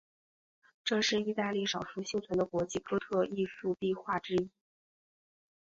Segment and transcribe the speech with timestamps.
[0.83, 4.49] 这是意大利少数幸存的国际哥特式艺术壁画之一。